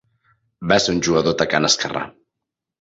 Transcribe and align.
Va 0.71 0.77
ser 0.85 0.95
un 0.95 1.03
jugador 1.09 1.37
atacant 1.37 1.71
esquerrà. 1.73 2.05